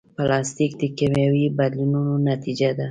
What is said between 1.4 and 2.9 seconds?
بدلونونو نتیجه ده.